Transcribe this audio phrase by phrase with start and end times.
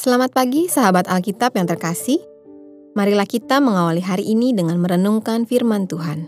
[0.00, 2.24] Selamat pagi sahabat Alkitab yang terkasih.
[2.96, 6.24] Marilah kita mengawali hari ini dengan merenungkan firman Tuhan.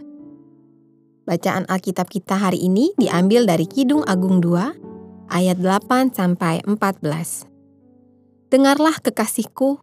[1.24, 7.48] Bacaan Alkitab kita hari ini diambil dari Kidung Agung 2 ayat 8 sampai 14.
[8.52, 9.80] Dengarlah kekasihku,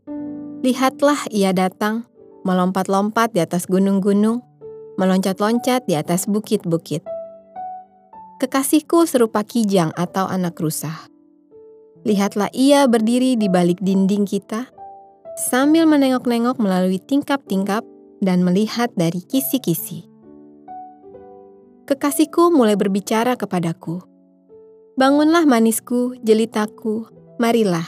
[0.62, 2.06] lihatlah ia datang,
[2.46, 4.46] melompat-lompat di atas gunung-gunung,
[5.02, 7.02] meloncat-loncat di atas bukit-bukit.
[8.38, 11.10] Kekasihku serupa kijang atau anak rusa
[12.08, 14.72] Lihatlah ia berdiri di balik dinding kita,
[15.36, 17.84] sambil menengok-nengok melalui tingkap-tingkap
[18.24, 20.08] dan melihat dari kisi-kisi.
[21.84, 24.00] Kekasihku mulai berbicara kepadaku.
[24.96, 27.88] Bangunlah manisku, jelitaku, marilah.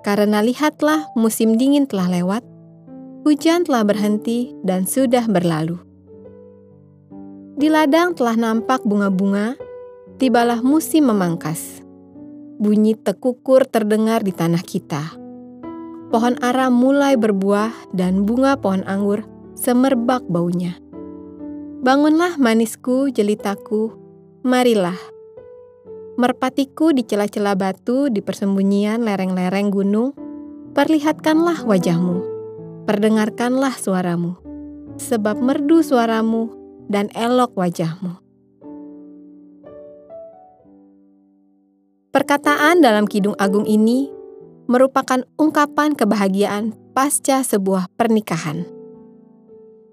[0.00, 2.40] Karena lihatlah musim dingin telah lewat,
[3.28, 5.76] hujan telah berhenti dan sudah berlalu.
[7.60, 9.52] Di ladang telah nampak bunga-bunga,
[10.16, 11.84] tibalah musim memangkas
[12.60, 15.16] bunyi tekukur terdengar di tanah kita.
[16.12, 19.24] Pohon ara mulai berbuah dan bunga pohon anggur
[19.56, 20.76] semerbak baunya.
[21.80, 23.96] Bangunlah manisku, jelitaku,
[24.44, 24.98] marilah.
[26.20, 30.12] Merpatiku di celah-celah batu di persembunyian lereng-lereng gunung,
[30.76, 32.20] perlihatkanlah wajahmu,
[32.84, 34.36] perdengarkanlah suaramu,
[35.00, 36.52] sebab merdu suaramu
[36.92, 38.29] dan elok wajahmu.
[42.10, 44.10] Perkataan dalam Kidung Agung ini
[44.66, 48.66] merupakan ungkapan kebahagiaan pasca sebuah pernikahan.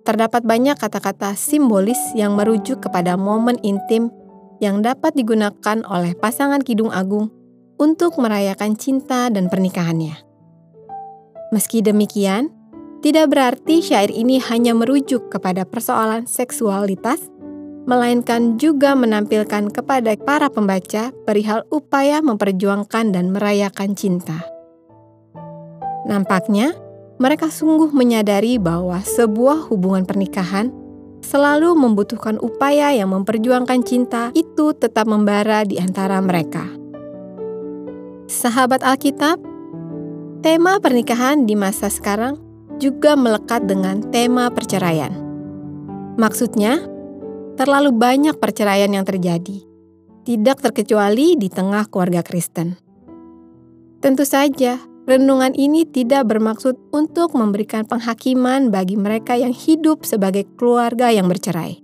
[0.01, 4.09] Terdapat banyak kata-kata simbolis yang merujuk kepada momen intim
[4.57, 7.30] yang dapat digunakan oleh pasangan Kidung Agung
[7.77, 10.17] untuk merayakan cinta dan pernikahannya.
[11.53, 12.49] Meski demikian,
[13.05, 17.30] tidak berarti syair ini hanya merujuk kepada persoalan seksualitas
[17.87, 24.43] melainkan juga menampilkan kepada para pembaca perihal upaya memperjuangkan dan merayakan cinta.
[26.03, 26.75] Nampaknya,
[27.17, 30.70] mereka sungguh menyadari bahwa sebuah hubungan pernikahan
[31.23, 36.67] selalu membutuhkan upaya yang memperjuangkan cinta itu tetap membara di antara mereka.
[38.27, 39.39] Sahabat Alkitab,
[40.43, 42.36] tema pernikahan di masa sekarang
[42.77, 45.15] juga melekat dengan tema perceraian.
[46.19, 46.96] Maksudnya,
[47.57, 49.65] terlalu banyak perceraian yang terjadi,
[50.23, 52.77] tidak terkecuali di tengah keluarga Kristen.
[53.97, 54.77] Tentu saja,
[55.09, 61.81] renungan ini tidak bermaksud untuk memberikan penghakiman bagi mereka yang hidup sebagai keluarga yang bercerai.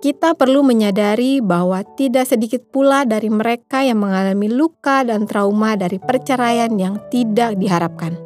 [0.00, 6.00] Kita perlu menyadari bahwa tidak sedikit pula dari mereka yang mengalami luka dan trauma dari
[6.00, 8.16] perceraian yang tidak diharapkan.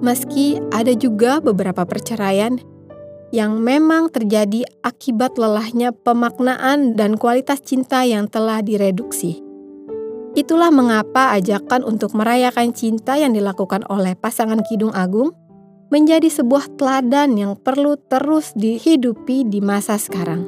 [0.00, 2.62] Meski ada juga beberapa perceraian
[3.34, 9.42] yang memang terjadi akibat lelahnya pemaknaan dan kualitas cinta yang telah direduksi.
[10.36, 15.32] Itulah mengapa ajakan untuk merayakan cinta yang dilakukan oleh pasangan Kidung Agung
[15.88, 20.44] menjadi sebuah teladan yang perlu terus dihidupi di masa sekarang.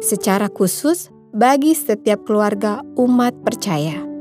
[0.00, 4.13] Secara khusus bagi setiap keluarga umat percaya.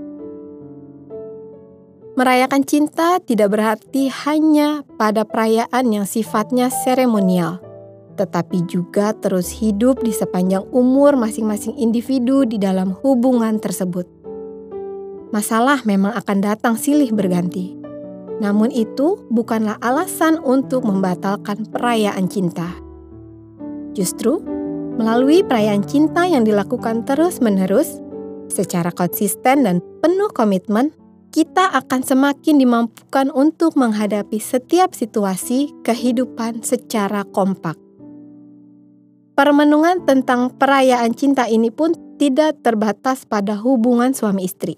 [2.13, 7.57] Merayakan cinta tidak berarti hanya pada perayaan yang sifatnya seremonial,
[8.21, 14.05] tetapi juga terus hidup di sepanjang umur masing-masing individu di dalam hubungan tersebut.
[15.33, 17.73] Masalah memang akan datang silih berganti,
[18.37, 22.77] namun itu bukanlah alasan untuk membatalkan perayaan cinta.
[23.97, 24.37] Justru,
[25.01, 27.97] melalui perayaan cinta yang dilakukan terus-menerus,
[28.53, 30.93] secara konsisten dan penuh komitmen,
[31.33, 37.73] kita akan semakin dimampukan untuk menghadapi setiap situasi kehidupan secara kompak.
[39.33, 44.77] Permenungan tentang perayaan cinta ini pun tidak terbatas pada hubungan suami istri,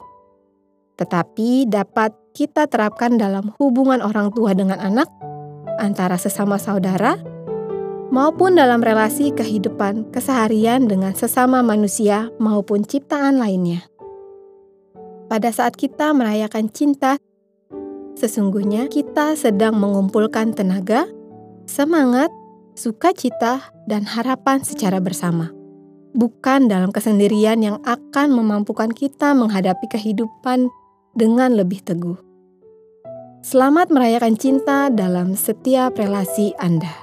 [0.95, 5.11] tetapi dapat kita terapkan dalam hubungan orang tua dengan anak,
[5.75, 7.19] antara sesama saudara,
[8.15, 13.83] maupun dalam relasi kehidupan keseharian dengan sesama manusia maupun ciptaan lainnya.
[15.25, 17.17] Pada saat kita merayakan cinta,
[18.13, 21.09] sesungguhnya kita sedang mengumpulkan tenaga,
[21.65, 22.29] semangat,
[22.77, 25.49] sukacita, dan harapan secara bersama,
[26.13, 30.69] bukan dalam kesendirian yang akan memampukan kita menghadapi kehidupan
[31.17, 32.21] dengan lebih teguh.
[33.41, 36.93] Selamat merayakan cinta dalam setiap relasi Anda.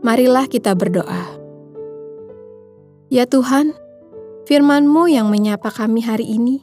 [0.00, 1.44] Marilah kita berdoa.
[3.12, 3.83] Ya Tuhan,
[4.44, 6.60] firman-Mu yang menyapa kami hari ini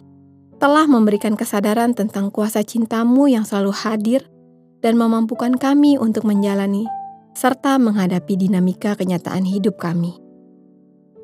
[0.62, 4.22] telah memberikan kesadaran tentang kuasa cintamu yang selalu hadir
[4.86, 6.86] dan memampukan kami untuk menjalani
[7.34, 10.22] serta menghadapi dinamika kenyataan hidup kami.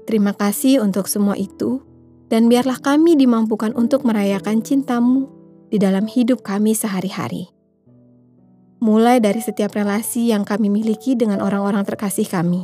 [0.08, 1.84] Terima kasih untuk semua itu,
[2.32, 5.28] dan biarlah kami dimampukan untuk merayakan cintamu
[5.68, 7.52] di dalam hidup kami sehari-hari.
[8.80, 12.64] Mulai dari setiap relasi yang kami miliki dengan orang-orang terkasih kami.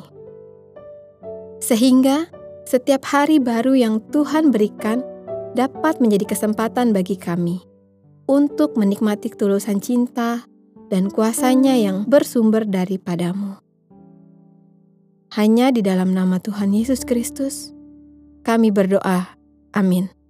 [1.60, 2.32] Sehingga
[2.64, 5.04] setiap hari baru yang Tuhan berikan
[5.54, 7.62] dapat menjadi kesempatan bagi kami
[8.26, 10.48] untuk menikmati ketulusan cinta
[10.88, 13.60] dan kuasanya yang bersumber daripadamu.
[15.34, 17.74] Hanya di dalam nama Tuhan Yesus Kristus,
[18.46, 19.34] kami berdoa.
[19.74, 20.23] Amin.